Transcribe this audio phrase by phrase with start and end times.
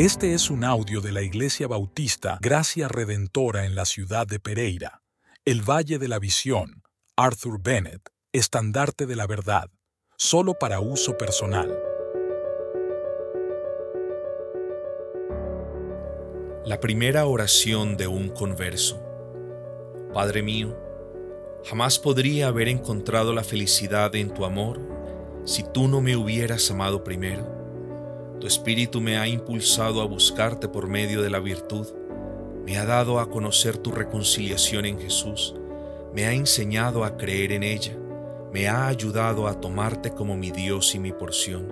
[0.00, 5.02] Este es un audio de la Iglesia Bautista Gracia Redentora en la ciudad de Pereira,
[5.44, 6.84] el Valle de la Visión,
[7.16, 9.72] Arthur Bennett, estandarte de la verdad,
[10.16, 11.76] solo para uso personal.
[16.64, 19.02] La primera oración de un converso.
[20.14, 20.78] Padre mío,
[21.64, 24.80] jamás podría haber encontrado la felicidad en tu amor
[25.44, 27.57] si tú no me hubieras amado primero.
[28.40, 31.88] Tu espíritu me ha impulsado a buscarte por medio de la virtud,
[32.64, 35.56] me ha dado a conocer tu reconciliación en Jesús,
[36.14, 37.98] me ha enseñado a creer en ella,
[38.52, 41.66] me ha ayudado a tomarte como mi Dios y mi porción.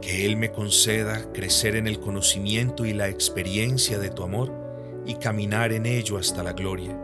[0.00, 4.52] Que Él me conceda crecer en el conocimiento y la experiencia de tu amor
[5.04, 6.98] y caminar en ello hasta la gloria.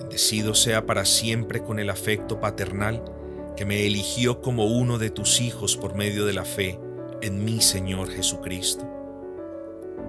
[0.00, 3.04] Bendecido sea para siempre con el afecto paternal
[3.56, 6.80] que me eligió como uno de tus hijos por medio de la fe
[7.22, 8.86] en mi Señor Jesucristo.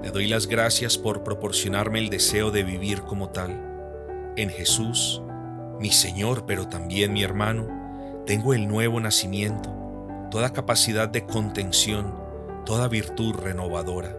[0.02, 4.34] Te doy las gracias por proporcionarme el deseo de vivir como tal.
[4.36, 5.22] En Jesús,
[5.80, 7.68] mi Señor, pero también mi hermano,
[8.26, 9.74] tengo el nuevo nacimiento,
[10.30, 12.14] toda capacidad de contención,
[12.66, 14.16] toda virtud renovadora.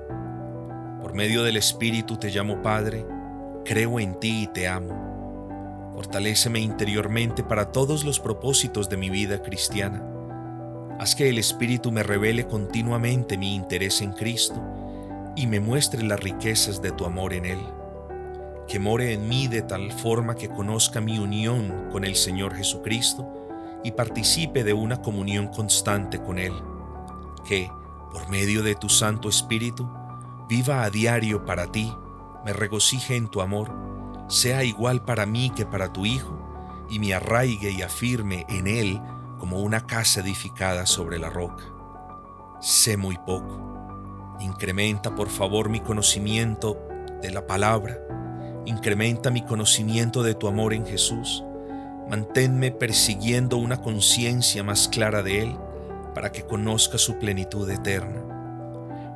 [1.01, 3.07] Por medio del Espíritu te llamo Padre,
[3.65, 5.93] creo en ti y te amo.
[5.95, 10.18] Fortaléceme interiormente para todos los propósitos de mi vida cristiana
[10.99, 14.61] Haz que el Espíritu me revele continuamente mi interés en Cristo
[15.37, 17.61] y me muestre las riquezas de tu amor en Él.
[18.67, 23.29] Que more en mí de tal forma que conozca mi unión con el Señor Jesucristo
[23.85, 26.53] y participe de una comunión constante con Él.
[27.47, 27.71] Que,
[28.13, 29.89] por medio de tu Santo Espíritu,
[30.49, 31.95] viva a diario para ti,
[32.45, 33.71] me regocije en tu amor,
[34.27, 36.37] sea igual para mí que para tu Hijo,
[36.91, 39.01] y me arraigue y afirme en Él
[39.39, 41.65] como una casa edificada sobre la roca.
[42.61, 44.37] Sé muy poco.
[44.41, 46.79] Incrementa por favor mi conocimiento
[47.23, 47.99] de la palabra.
[48.67, 51.45] Incrementa mi conocimiento de tu amor en Jesús.
[52.09, 55.59] Manténme persiguiendo una conciencia más clara de Él
[56.15, 58.25] para que conozca su plenitud eterna.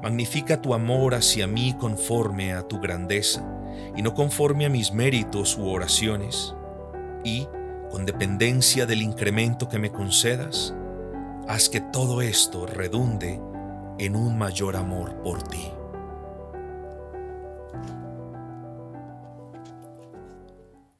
[0.02, 3.44] Magnifica tu amor hacia mí conforme a tu grandeza
[3.96, 6.54] y no conforme a mis méritos u oraciones.
[7.24, 7.46] Y,
[7.92, 10.74] con dependencia del incremento que me concedas,
[11.46, 13.38] haz que todo esto redunde
[13.98, 15.70] en un mayor amor por ti.